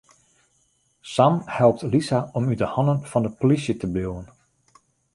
Sam 1.03 1.37
helpt 1.57 1.83
Lisa 1.91 2.19
om 2.37 2.43
út 2.51 2.61
'e 2.63 2.67
hannen 2.75 3.01
fan 3.09 3.25
de 3.25 3.31
polysje 3.39 3.73
te 3.77 3.87
bliuwen. 3.93 4.27